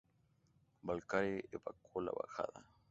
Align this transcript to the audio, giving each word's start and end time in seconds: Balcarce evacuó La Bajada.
Balcarce 0.81 1.45
evacuó 1.51 2.01
La 2.01 2.11
Bajada. 2.11 2.65